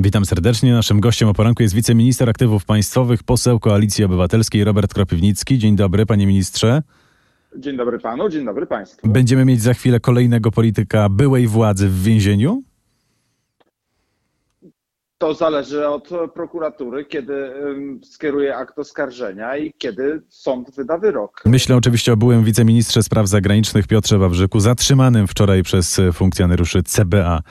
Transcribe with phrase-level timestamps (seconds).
[0.00, 0.72] Witam serdecznie.
[0.72, 5.58] Naszym gościem o poranku jest wiceminister aktywów państwowych, poseł Koalicji Obywatelskiej Robert Kropiwnicki.
[5.58, 6.82] Dzień dobry, panie ministrze.
[7.56, 9.08] Dzień dobry panu, dzień dobry państwu.
[9.08, 12.62] Będziemy mieć za chwilę kolejnego polityka byłej władzy w więzieniu?
[15.18, 17.52] To zależy od prokuratury, kiedy
[18.02, 21.42] skieruje akt oskarżenia i kiedy sąd wyda wyrok.
[21.46, 27.42] Myślę oczywiście o byłym wiceministrze spraw zagranicznych Piotrze Wawrzyku, zatrzymanym wczoraj przez funkcjonariuszy CBA.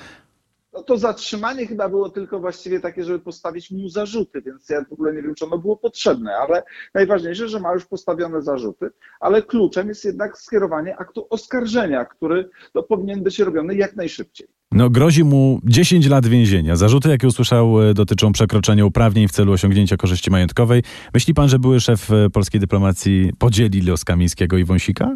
[0.78, 4.94] No to zatrzymanie chyba było tylko właściwie takie, żeby postawić mu zarzuty, więc ja w
[4.94, 6.64] ogóle nie wiem, czy ono było potrzebne, ale
[6.94, 12.84] najważniejsze, że ma już postawione zarzuty, ale kluczem jest jednak skierowanie aktu oskarżenia, który no,
[12.84, 14.48] powinien być robiony jak najszybciej.
[14.72, 16.76] No, grozi mu 10 lat więzienia.
[16.76, 20.84] Zarzuty, jakie usłyszał, e, dotyczą przekroczenia uprawnień w celu osiągnięcia korzyści majątkowej.
[21.14, 25.16] Myśli pan, że były szef e, polskiej dyplomacji podzieli los Kamińskiego i Wąsika?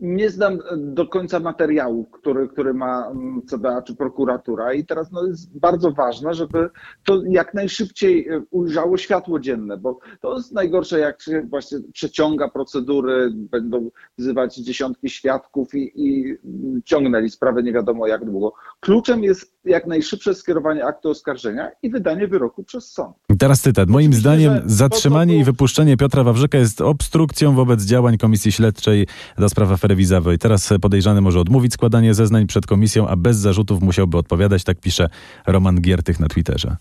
[0.00, 5.26] Nie znam do końca materiału, który, który ma mm, CBA czy prokuratura i teraz no,
[5.26, 6.70] jest bardzo ważne, żeby
[7.04, 12.48] to jak najszybciej e, ujrzało światło dzienne, bo to jest najgorsze, jak się właśnie przeciąga
[12.48, 16.38] procedury, będą wzywać dziesiątki świadków i, i
[16.84, 18.52] ciągnęli sprawę nie wiadomo jak długo.
[18.80, 23.16] Kluczem jest jak najszybsze skierowanie aktu oskarżenia i wydanie wyroku przez sąd.
[23.38, 23.88] Teraz cytat.
[23.88, 29.06] Moim Oczywiście, zdaniem zatrzymanie i wypuszczenie Piotra Wawrzyka jest obstrukcją wobec działań Komisji Śledczej
[29.38, 30.38] do spraw afery wizowej.
[30.38, 35.08] Teraz podejrzany może odmówić składania zeznań przed komisją, a bez zarzutów musiałby odpowiadać, tak pisze
[35.46, 36.76] Roman Giertych na Twitterze.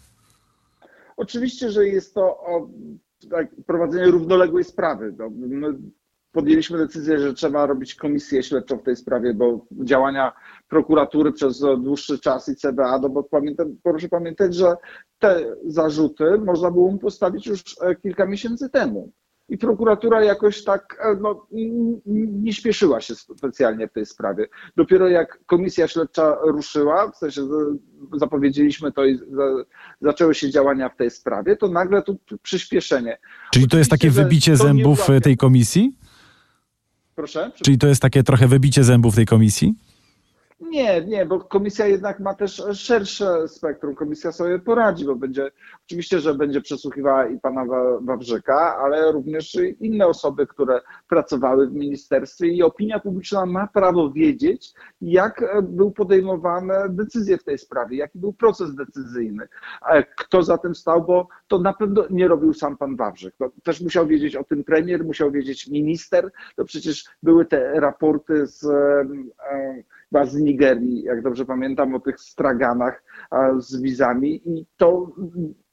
[1.17, 2.69] Oczywiście, że jest to o,
[3.29, 5.13] tak, prowadzenie równoległej sprawy.
[5.17, 5.73] No, my
[6.31, 10.33] podjęliśmy decyzję, że trzeba robić komisję śledczą w tej sprawie, bo działania
[10.67, 14.75] prokuratury przez dłuższy czas i CBA, no bo pamięta, proszę pamiętać, że
[15.19, 19.11] te zarzuty można było mu postawić już e, kilka miesięcy temu.
[19.49, 21.47] I prokuratura jakoś tak e, no,
[22.41, 24.47] nie śpieszyła się specjalnie w tej sprawie.
[24.77, 27.41] Dopiero jak komisja śledcza ruszyła, w sensie
[28.17, 29.63] zapowiedzieliśmy to i za-
[30.01, 33.17] zaczęły się działania w tej sprawie, to nagle tu przyspieszenie.
[33.53, 35.19] Czyli to jest takie wybicie zębów ułatwia.
[35.19, 35.97] tej komisji?
[37.17, 37.51] Proszę?
[37.63, 39.73] Czyli to jest takie trochę wybicie zębów tej komisji?
[40.59, 43.95] Nie, nie, bo komisja jednak ma też szersze spektrum.
[43.95, 45.51] Komisja sobie poradzi, bo będzie,
[45.85, 51.73] oczywiście, że będzie przesłuchiwała i pana Wa- Wawrzyka, ale również inne osoby, które pracowały w
[51.73, 58.19] ministerstwie i opinia publiczna ma prawo wiedzieć, jak był podejmowane decyzje w tej sprawie, jaki
[58.19, 59.47] był proces decyzyjny,
[60.17, 63.35] kto za tym stał, bo to na pewno nie robił sam pan Wawrzyk.
[63.39, 68.47] No, też musiał wiedzieć o tym premier, musiał wiedzieć minister, to przecież były te raporty
[68.47, 68.65] z,
[70.09, 73.03] chyba z Nigerii, jak dobrze pamiętam, o tych straganach
[73.57, 75.11] z wizami i to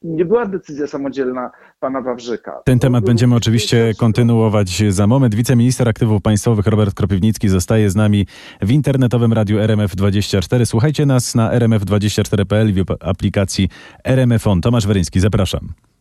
[0.02, 1.50] nie była decyzja samodzielna
[1.80, 2.62] pana Wawrzyka.
[2.64, 5.34] Ten temat będziemy oczywiście kontynuować za moment.
[5.34, 8.26] Wiceminister aktywów państwowych Robert Kropiwnicki zostaje z nami
[8.62, 10.64] w internetowym radiu RMF24.
[10.64, 13.68] Słuchajcie nas na rmf24.pl i w aplikacji
[14.04, 14.60] RMF On.
[14.60, 15.93] Tomasz Weryński, zapraszam.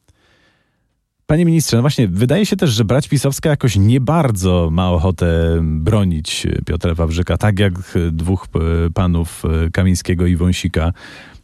[1.28, 5.59] Panie ministrze, no właśnie, wydaje się też, że brać pisowska jakoś nie bardzo ma ochotę
[5.63, 7.73] bronić Piotra Wawrzyka, tak jak
[8.11, 10.94] dwóch e, panów e, Kamińskiego i Wąsika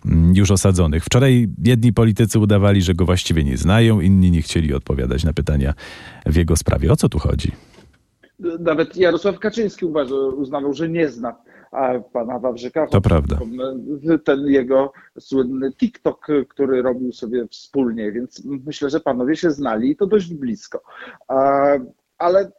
[0.05, 1.05] mm, już osadzonych.
[1.05, 5.73] Wczoraj jedni politycy udawali, że go właściwie nie znają, inni nie chcieli odpowiadać na pytania
[6.25, 6.91] w jego sprawie.
[6.91, 7.51] O co tu chodzi?
[8.59, 11.35] Nawet Jarosław Kaczyński uważa, uznawał, że nie zna
[12.13, 12.87] pana Wawrzyka.
[12.87, 13.39] To prawda.
[14.23, 19.95] Ten jego słynny TikTok, który robił sobie wspólnie, więc myślę, że panowie się znali i
[19.95, 20.83] to dość blisko.
[22.17, 22.51] Ale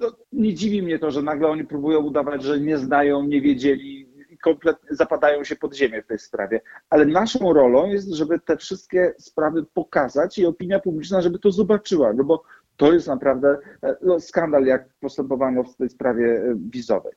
[0.00, 4.08] no, nie dziwi mnie to, że nagle oni próbują udawać, że nie znają, nie wiedzieli
[4.30, 6.60] i kompletnie zapadają się pod ziemię w tej sprawie.
[6.90, 12.12] Ale naszą rolą jest, żeby te wszystkie sprawy pokazać i opinia publiczna, żeby to zobaczyła,
[12.12, 12.42] no bo
[12.76, 17.12] to jest naprawdę e, no, skandal, jak postępowano w tej sprawie e, wizowej.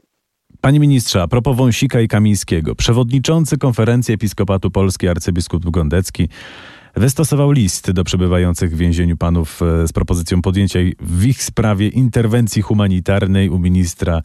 [0.61, 6.29] Panie ministrze, a propos Wąsika i Kamińskiego, przewodniczący konferencji Episkopatu Polski arcybiskup Gondecki
[6.95, 12.61] wystosował list do przebywających w więzieniu panów e, z propozycją podjęcia w ich sprawie interwencji
[12.61, 14.21] humanitarnej u ministra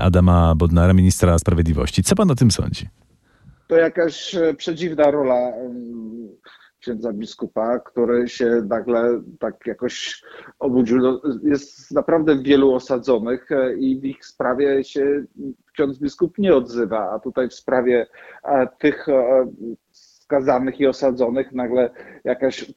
[0.00, 2.02] Adama Bodnara, ministra sprawiedliwości.
[2.02, 2.88] Co pan o tym sądzi?
[3.66, 5.52] To jakaś e, przedziwna rola
[6.86, 10.22] księdza biskupa, który się nagle tak jakoś
[10.58, 10.98] obudził.
[10.98, 15.24] No, Jest naprawdę wielu osadzonych e, i w ich sprawie się
[15.72, 18.06] ksiądz biskup nie odzywa, a tutaj w sprawie
[18.44, 19.46] e, tych e,
[19.90, 21.90] skazanych i osadzonych nagle
[22.24, 22.72] jakaś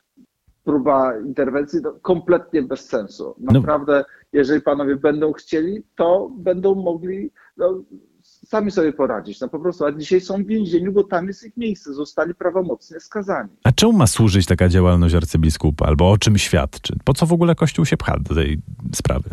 [0.63, 3.35] próba interwencji no, kompletnie bez sensu.
[3.39, 7.83] Naprawdę, jeżeli panowie będą chcieli, to będą mogli no,
[8.49, 9.41] sami sobie poradzić.
[9.41, 12.99] No po prostu, a dzisiaj są w więzieniu, bo tam jest ich miejsce, zostali prawomocnie
[12.99, 13.49] skazani.
[13.63, 15.85] A czemu ma służyć taka działalność arcybiskupa?
[15.85, 16.93] Albo o czym świadczy?
[17.05, 18.59] Po co w ogóle Kościół się pcha do tej
[18.95, 19.29] sprawy?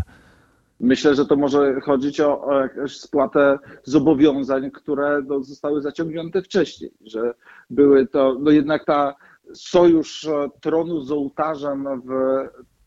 [0.80, 6.90] Myślę, że to może chodzić o, o jakąś spłatę zobowiązań, które no, zostały zaciągnięte wcześniej,
[7.04, 7.34] że
[7.70, 9.14] były to, no jednak ta
[9.54, 12.10] sojusz e, tronu z ołtarzem w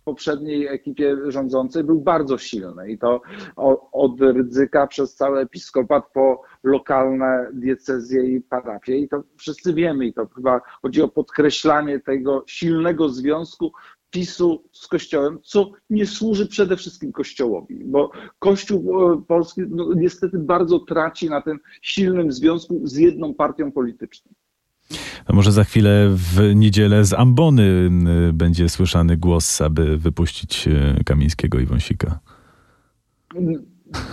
[0.10, 3.22] poprzedniej ekipie rządzącej był bardzo silny i to
[3.92, 10.14] od Rydzyka przez cały episkopat po lokalne diecezje i parafie i to wszyscy wiemy i
[10.14, 13.72] to chyba chodzi o podkreślanie tego silnego związku
[14.10, 20.40] PiSu z Kościołem, co nie służy przede wszystkim Kościołowi, bo Kościół e, polski no, niestety
[20.40, 24.32] bardzo traci na tym silnym związku z jedną partią polityczną.
[25.26, 27.90] A może za chwilę w niedzielę z ambony
[28.34, 32.20] będzie słyszany głos, aby wypuścić e, Kamińskiego i Wąsika?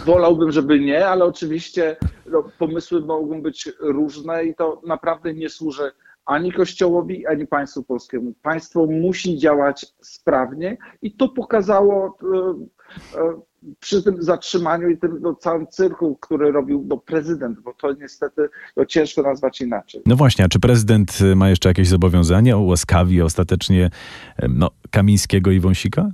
[0.07, 1.97] Wolałbym, żeby nie, ale oczywiście
[2.27, 5.93] no, pomysły mogą być różne i to naprawdę nie służy
[6.27, 8.33] ani Kościołowi, ani państwu polskiemu.
[8.43, 12.19] Państwo musi działać sprawnie i to pokazało
[13.15, 13.41] e, e,
[13.81, 18.49] przy tym zatrzymaniu i tym no, całym cyrku, który robił no, prezydent, bo to niestety
[18.77, 20.03] no, ciężko nazwać inaczej.
[20.07, 22.57] No właśnie, a czy prezydent ma jeszcze jakieś zobowiązania?
[22.57, 23.91] Ułaskawi ostatecznie
[24.49, 26.11] no, Kamińskiego i Wąsika?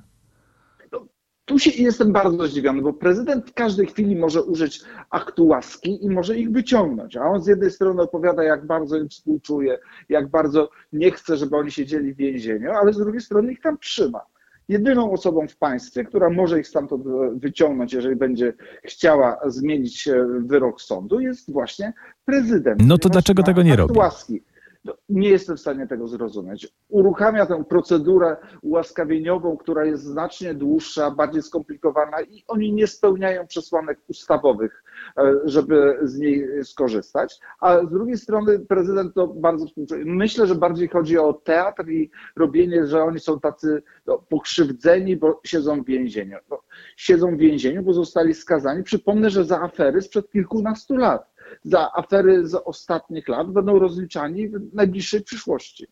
[1.45, 6.09] Tu się jestem bardzo zdziwiony, bo prezydent w każdej chwili może użyć aktu łaski i
[6.11, 7.17] może ich wyciągnąć.
[7.17, 9.79] A on z jednej strony opowiada, jak bardzo im współczuje,
[10.09, 13.79] jak bardzo nie chce, żeby oni siedzieli w więzieniu, ale z drugiej strony ich tam
[13.79, 14.21] trzyma.
[14.69, 17.05] Jedyną osobą w państwie, która może ich stamtąd
[17.37, 18.53] wyciągnąć, jeżeli będzie
[18.85, 21.93] chciała zmienić e, wyrok sądu, jest właśnie
[22.25, 22.83] prezydent.
[22.87, 23.99] No to dlaczego tego nie robi?
[23.99, 24.43] Łaski.
[24.85, 26.69] No, nie jestem w stanie tego zrozumieć.
[26.89, 33.99] Uruchamia tę procedurę ułaskawieniową, która jest znacznie dłuższa, bardziej skomplikowana i oni nie spełniają przesłanek
[34.09, 34.85] ustawowych,
[35.17, 37.41] e, żeby z niej skorzystać.
[37.61, 40.05] A z drugiej strony prezydent to bardzo współczuje.
[40.07, 45.41] Myślę, że bardziej chodzi o teatr i robienie, że oni są tacy no, pokrzywdzeni, bo
[45.45, 46.37] siedzą w więzieniu.
[46.51, 46.61] No,
[46.97, 48.83] siedzą w więzieniu, bo zostali skazani.
[48.83, 51.32] Przypomnę, że za afery sprzed kilkunastu lat
[51.65, 55.87] za afery z ostatnich lat będą rozliczani w najbliższej przyszłości.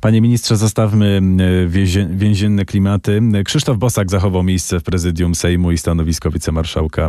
[0.00, 1.66] Panie ministrze, zostawmy e,
[2.08, 3.20] więzienne klimaty.
[3.44, 7.08] Krzysztof Bosak zachował miejsce w prezydium Sejmu i stanowisko wicemarszałka.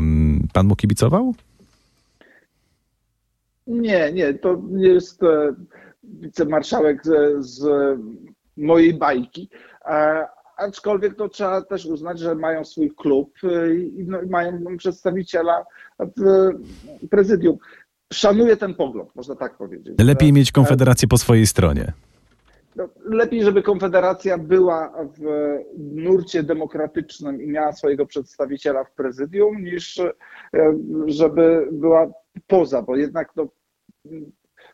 [0.53, 1.35] Pan mu kibicował?
[3.67, 5.55] Nie, nie, to nie jest e,
[6.03, 7.67] wicemarszałek z, z
[8.57, 9.49] mojej bajki.
[10.59, 13.33] E, aczkolwiek to trzeba też uznać, że mają swój klub
[13.97, 15.65] i no, mają przedstawiciela
[15.99, 16.49] w
[17.09, 17.57] prezydium.
[18.13, 19.95] Szanuję ten pogląd, można tak powiedzieć.
[19.99, 21.93] Lepiej mieć Konfederację po swojej stronie.
[22.75, 29.99] No, lepiej, żeby Konfederacja była w nurcie demokratycznym i miała swojego przedstawiciela w prezydium, niż
[29.99, 30.13] e,
[31.05, 32.11] żeby była
[32.47, 33.47] poza, bo jednak no,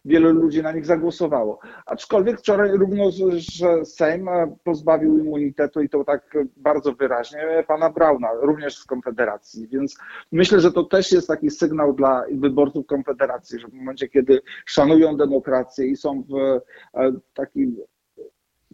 [0.05, 1.59] wielu ludzi na nich zagłosowało.
[1.85, 3.15] Aczkolwiek wczoraj również
[3.83, 4.29] Sejm
[4.63, 9.97] pozbawił immunitetu i to tak bardzo wyraźnie pana Brauna, również z Konfederacji, więc
[10.31, 15.17] myślę, że to też jest taki sygnał dla wyborców Konfederacji, że w momencie, kiedy szanują
[15.17, 16.35] demokrację i są w
[16.93, 17.77] e, takim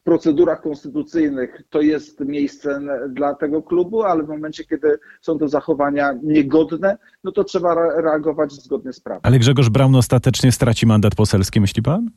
[0.05, 6.13] procedurach konstytucyjnych to jest miejsce dla tego klubu, ale w momencie, kiedy są to zachowania
[6.23, 9.21] niegodne, no to trzeba reagować zgodnie z prawem.
[9.23, 12.09] Ale Grzegorz Braun ostatecznie straci mandat poselski, myśli pan?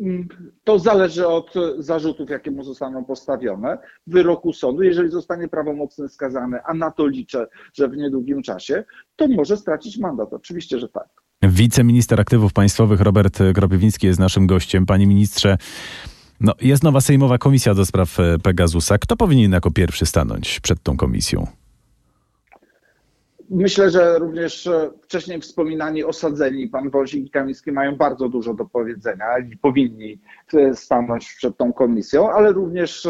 [0.00, 0.28] Mm,
[0.64, 4.82] to zależy od zarzutów, jakie mu zostaną postawione, wyroku sądu.
[4.82, 8.84] Jeżeli zostanie prawomocny skazany, a na to liczę, że w niedługim czasie,
[9.16, 10.32] to może stracić mandat.
[10.32, 11.08] Oczywiście, że tak.
[11.42, 14.86] Wiceminister Aktywów Państwowych Robert Kropiwnicki jest naszym gościem.
[14.86, 15.56] Panie ministrze,
[16.40, 18.98] no, jest nowa sejmowa komisja do spraw e, Pegasusa.
[18.98, 21.46] Kto powinien jako pierwszy stanąć przed tą komisją?
[23.50, 28.64] Myślę, że również e, wcześniej wspominani osadzeni, pan Wozik i Kamiński, mają bardzo dużo do
[28.64, 30.18] powiedzenia i powinni
[30.54, 33.08] e, stanąć przed tą komisją, ale również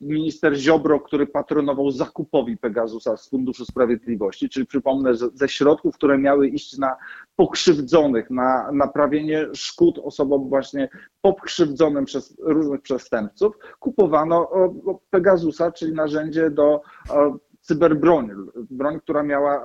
[0.00, 6.48] minister Ziobro, który patronował zakupowi Pegasusa z Funduszu Sprawiedliwości, czyli przypomnę, ze środków, które miały
[6.48, 6.96] iść na
[7.36, 10.88] pokrzywdzonych, na naprawienie szkód osobom właśnie
[11.20, 14.50] pokrzywdzonym przez różnych przestępców, kupowano
[15.10, 16.80] Pegasusa, czyli narzędzie do
[17.60, 18.30] cyberbroń,
[18.70, 19.64] broń, która miała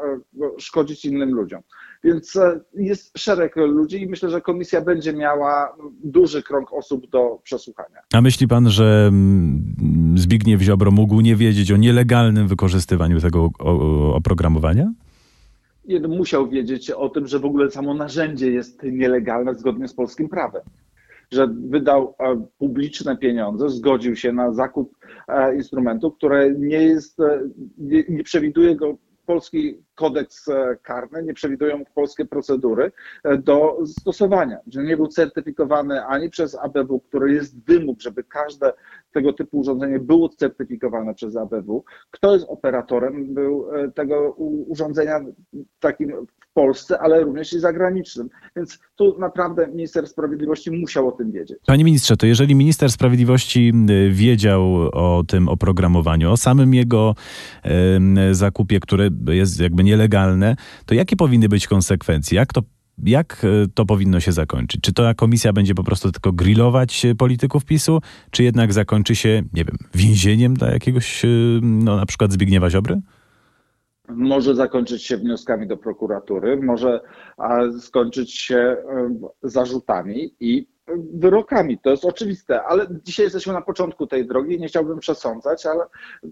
[0.58, 1.62] szkodzić innym ludziom.
[2.06, 7.40] Więc e, jest szereg ludzi i myślę, że komisja będzie miała duży krąg osób do
[7.44, 8.00] przesłuchania.
[8.14, 13.50] A myśli pan, że mm, Zbigniew Ziobro mógł nie wiedzieć o nielegalnym wykorzystywaniu tego
[14.14, 14.94] oprogramowania?
[15.88, 19.94] Nie, no musiał wiedzieć o tym, że w ogóle samo narzędzie jest nielegalne zgodnie z
[19.94, 20.62] polskim prawem
[21.32, 24.98] że wydał e, publiczne pieniądze, zgodził się na zakup
[25.28, 27.18] e, instrumentu, które nie jest,
[27.78, 30.50] nie, nie przewiduje go polski kodeks
[30.84, 32.92] karny, nie przewidują polskie procedury
[33.40, 38.74] do stosowania, że nie był certyfikowany ani przez ABW, który jest wymóg, żeby każde
[39.16, 41.84] tego typu urządzenie było certyfikowane przez ABW.
[42.12, 44.32] Kto jest operatorem był tego
[44.68, 45.20] urządzenia
[45.80, 46.12] takim
[46.50, 48.30] w Polsce, ale również i zagranicznym.
[48.56, 51.58] Więc tu naprawdę minister sprawiedliwości musiał o tym wiedzieć.
[51.68, 53.74] Panie ministrze, to jeżeli minister sprawiedliwości
[54.10, 57.16] wiedział o tym oprogramowaniu, o samym jego
[58.32, 60.56] zakupie, które jest jakby nielegalne,
[60.86, 62.36] to jakie powinny być konsekwencje?
[62.36, 62.62] Jak to
[63.04, 64.82] jak e, to powinno się zakończyć?
[64.82, 69.66] Czy to komisja będzie po prostu tylko grillować polityków PiSu, czy jednak zakończy się, nie
[69.66, 71.28] wiem, więzieniem dla jakiegoś, e,
[71.62, 73.02] no na przykład Zbigniewa Ziobry?
[74.10, 77.02] może zakończyć się wnioskami do prokuratury, może
[77.80, 78.78] skończyć się e,
[79.44, 80.68] zarzutami i
[81.14, 81.80] wyrokami.
[81.80, 84.60] To jest oczywiste, ale dzisiaj jesteśmy na początku tej drogi.
[84.60, 85.86] Nie chciałbym przesądzać, ale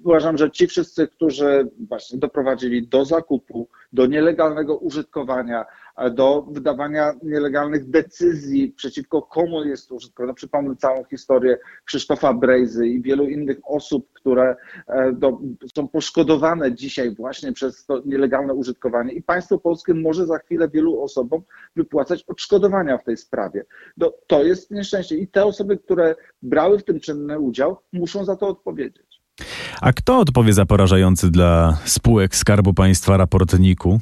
[0.03, 5.65] uważam, że ci wszyscy, którzy właśnie doprowadzili do zakupu, do nielegalnego użytkowania,
[6.12, 9.98] do wydawania nielegalnych decyzji przeciwko komu jest to.
[10.20, 14.56] No, przypomnę całą historię Krzysztofa Brejzy i wielu innych osób, które
[14.88, 15.40] e, do,
[15.76, 21.04] są poszkodowane dzisiaj właśnie przez to nielegalne użytkowanie i państwo polskie może za chwilę wielu
[21.04, 21.42] osobom
[21.76, 23.66] wypłacać odszkodowania w tej sprawie.
[23.98, 28.36] Do, to jest nieszczęście i te osoby, które brały w tym czynny udział, muszą za
[28.36, 29.22] to odpowiedzieć.
[29.82, 34.00] A kto odpowie za porażający dla spółek Skarbu Państwa raport NIK-u?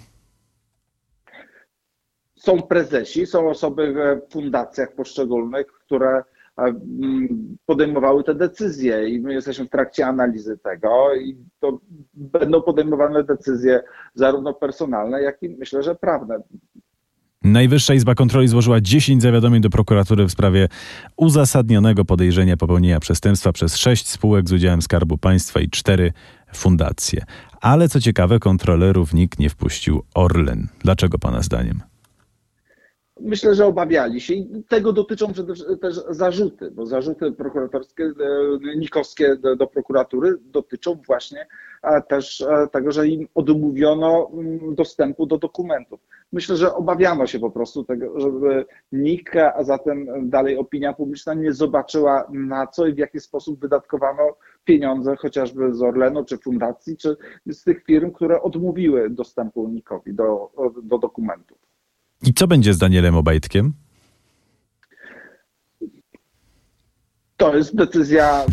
[2.42, 6.24] Są prezesi, są osoby w fundacjach poszczególnych, które
[6.58, 11.80] mm, podejmowały te decyzje i my jesteśmy w trakcie analizy tego i to
[12.14, 13.84] będą podejmowane decyzje
[14.14, 16.40] zarówno personalne, jak i myślę, że prawne.
[17.44, 20.68] Najwyższa Izba Kontroli złożyła 10 zawiadomień do prokuratury w sprawie
[21.18, 26.14] uzasadnionego podejrzenia popełnienia przestępstwa przez 6 spółek z udziałem Skarbu Państwa i 4
[26.54, 27.24] fundacje.
[27.62, 30.68] Ale co ciekawe, kontrolerów nikt nie wpuścił Orlen.
[30.80, 31.91] Dlaczego Pana zdaniem?
[33.24, 35.34] Myślę, że obawiali się i tego dotyczą
[35.82, 41.48] też zarzuty, bo zarzuty prokuratorskie, e, nikowskie do, prokuratury dotyczą właśnie
[42.08, 46.00] też e, tego, że im odmówiono mm, dostępu do dokumentów.
[46.32, 51.54] Myślę, że obawiano się po prostu tego, żeby NIK, a zatem dalej opinia publiczna nie
[51.54, 54.36] zobaczyła na co i w jaki sposób wydatkowano
[54.66, 60.52] pieniądze chociażby z Orlenu, czy fundacji, czy z tych firm, które odmówiły dostępu NIK-owi do,
[60.84, 61.71] do dokumentów.
[62.24, 63.74] I co będzie z Danielem Obajtkiem?
[67.38, 68.46] To jest decyzja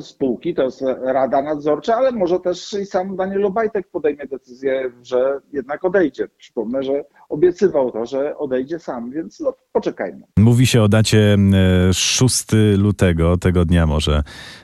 [0.00, 5.40] spółki, to jest rada nadzorcza, ale może też i sam Daniel Obajtek podejmie decyzję, że
[5.52, 6.28] jednak odejdzie.
[6.38, 10.22] Przypomnę, że obiecywał to, że odejdzie sam, więc no, poczekajmy.
[10.36, 11.36] Mówi się o dacie
[11.92, 12.44] 6
[12.76, 14.22] lutego, tego dnia może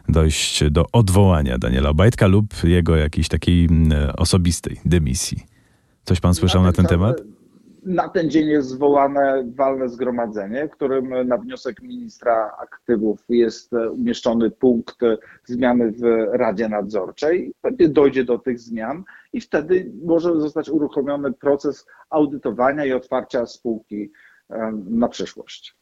[0.09, 3.69] dojść do odwołania Daniela Obajtka lub jego jakiejś takiej
[4.17, 5.39] osobistej dymisji.
[6.05, 7.17] Coś pan słyszał na ten temat?
[7.85, 14.99] Na ten dzień jest zwołane walne zgromadzenie, którym na wniosek ministra aktywów jest umieszczony punkt
[15.45, 17.53] zmiany w Radzie Nadzorczej.
[17.63, 24.11] Pewnie dojdzie do tych zmian i wtedy może zostać uruchomiony proces audytowania i otwarcia spółki
[24.91, 25.77] na przyszłość.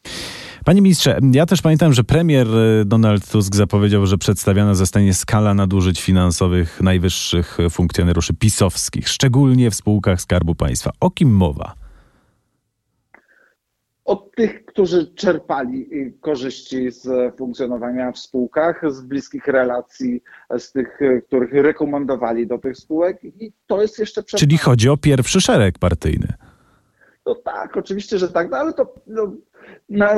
[0.64, 5.54] Panie ministrze, ja też pamiętam, że premier e, Donald Tusk zapowiedział, że przedstawiona zostanie skala
[5.54, 10.90] nadużyć finansowych najwyższych funkcjonariuszy pisowskich, szczególnie w spółkach Skarbu Państwa.
[11.00, 11.81] O kim mowa?
[14.04, 20.22] Od tych, którzy czerpali y, korzyści z funkcjonowania w spółkach, z bliskich relacji,
[20.58, 24.40] z tych, y, których rekomendowali do tych spółek i to jest jeszcze przed...
[24.40, 26.28] Czyli chodzi o pierwszy szereg partyjny.
[27.26, 29.32] No tak, oczywiście, że tak, no ale to no,
[29.88, 30.14] na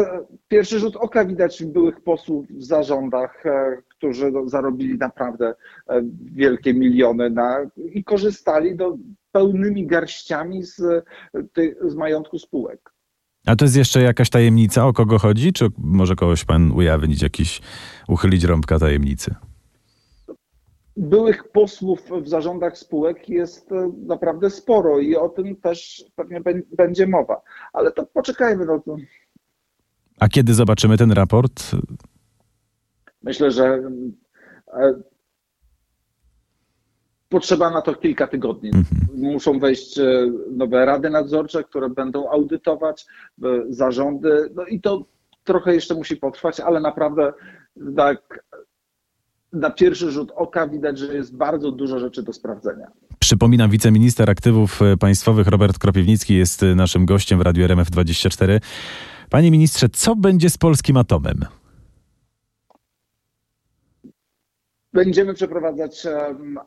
[0.49, 5.55] pierwszy rzut oka widać byłych posłów w zarządach, e, którzy no, zarobili naprawdę
[5.89, 8.97] e, wielkie miliony na, i korzystali do,
[9.33, 11.05] pełnymi garściami z,
[11.83, 12.94] z majątku spółek.
[13.47, 15.53] A to jest jeszcze jakaś tajemnica, o kogo chodzi?
[15.53, 17.61] Czy może kogoś pan ujawnić, jakiś,
[18.09, 19.35] uchylić rąbka tajemnicy?
[20.97, 26.41] Byłych posłów w zarządach spółek jest e, naprawdę sporo i o tym też pewnie
[26.77, 27.43] będzie mowa.
[27.73, 28.65] Ale to poczekajmy.
[28.65, 28.97] No to...
[30.21, 31.71] A kiedy zobaczymy ten raport?
[33.23, 33.83] Myślę, że
[34.73, 34.95] e,
[37.29, 38.69] potrzeba na to kilka tygodni.
[38.69, 39.33] Mhm.
[39.33, 43.07] Muszą wejść e, nowe rady nadzorcze, które będą audytować
[43.43, 45.05] e, zarządy, no i to
[45.45, 47.33] trochę jeszcze musi potrwać, ale naprawdę
[47.97, 48.45] tak
[49.53, 52.87] na pierwszy rzut oka widać, że jest bardzo dużo rzeczy do sprawdzenia.
[53.19, 58.61] Przypominam, wiceminister aktywów e, państwowych Robert Kropiwnicki jest naszym gościem w Radiu RMF24.
[59.31, 61.45] Panie ministrze, co będzie z polskim atomem?
[64.95, 66.07] Będziemy przeprowadzać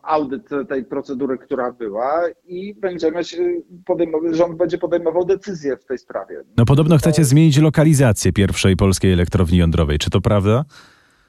[0.02, 3.38] audyt tej procedury, która była i będziemy się
[3.86, 6.44] podejmować, rząd będzie podejmował decyzje w tej sprawie.
[6.58, 9.98] No podobno chcecie zmienić lokalizację pierwszej polskiej elektrowni jądrowej.
[9.98, 10.66] Czy to prawda?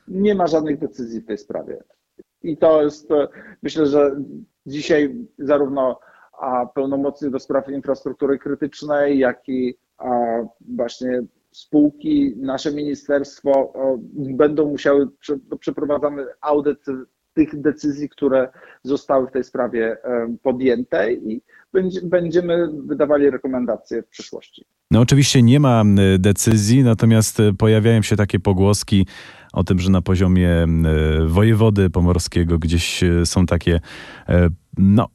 [0.09, 1.83] Nie ma żadnych decyzji w tej sprawie.
[2.43, 3.29] I to jest, e,
[3.63, 4.17] myślę, że
[4.67, 6.01] dzisiaj zarówno
[6.41, 9.79] a, pełnomocnik do spraw infrastruktury krytycznej, jak i
[10.77, 13.73] właśnie spółki, nasze ministerstwo
[14.15, 15.09] będą musiały,
[15.51, 16.79] no, przeprowadzamy audyt
[17.35, 18.49] tych decyzji, które
[18.83, 19.97] zostały w tej sprawie
[20.43, 24.65] podjęte i będzie, będziemy wydawali rekomendacje w przyszłości.
[24.91, 25.85] No oczywiście nie ma
[26.19, 29.07] decyzji, natomiast e, pojawiają się takie pogłoski
[29.53, 30.67] o tym, że na poziomie e,
[31.27, 33.81] wojewody pomorskiego gdzieś e, są takie
[34.79, 35.09] no,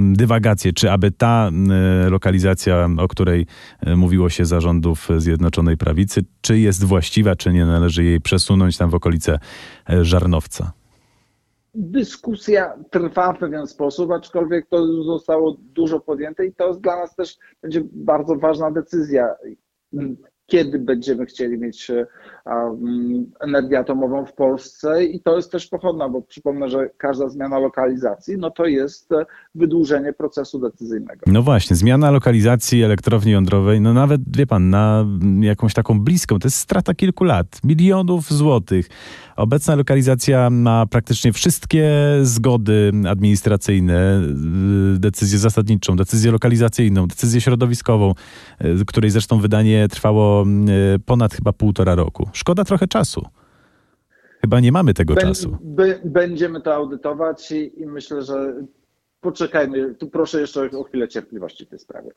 [0.00, 1.68] dywagacje, czy aby ta m,
[2.10, 3.46] lokalizacja, o której
[3.80, 8.90] e, mówiło się zarządów Zjednoczonej Prawicy, czy jest właściwa, czy nie należy jej przesunąć tam
[8.90, 9.38] w okolice
[9.90, 10.72] e, Żarnowca.
[11.74, 17.36] dyskusja trwa w pewien sposób, aczkolwiek to zostało dużo podjęte i to dla nas też
[17.62, 19.28] będzie bardzo ważna decyzja,
[20.48, 22.06] kiedy będziemy chcieli mieć e,
[23.40, 28.36] energię atomową w Polsce i to jest też pochodna, bo przypomnę, że każda zmiana lokalizacji,
[28.38, 31.20] no to jest e, wydłużenie procesu decyzyjnego.
[31.26, 35.06] No właśnie, zmiana lokalizacji elektrowni jądrowej, no nawet, wie pan, na
[35.40, 38.88] jakąś taką bliską, to jest strata kilku lat, milionów złotych.
[39.36, 41.90] Obecna lokalizacja ma praktycznie wszystkie
[42.22, 44.22] zgody administracyjne,
[44.98, 48.14] decyzję zasadniczą, decyzję lokalizacyjną, decyzję środowiskową,
[48.64, 52.28] y, której zresztą wydanie trwało y, ponad chyba półtora roku.
[52.32, 53.22] Szkoda trochę czasu.
[54.40, 55.56] Chyba nie mamy tego Bę- czasu.
[55.60, 58.54] By, będziemy to audytować i, i myślę, że
[59.20, 62.10] poczekajmy, tu proszę jeszcze o chwilę cierpliwości w tej sprawie.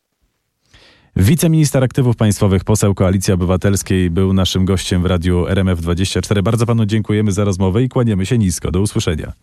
[1.15, 6.41] Wiceminister Aktywów Państwowych, poseł Koalicji Obywatelskiej był naszym gościem w radiu RMF24.
[6.43, 8.71] Bardzo panu dziękujemy za rozmowę i kłaniamy się nisko.
[8.71, 9.33] Do usłyszenia.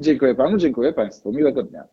[0.00, 1.32] Dziękuję panu, dziękuję państwu.
[1.32, 1.84] Miłego dnia.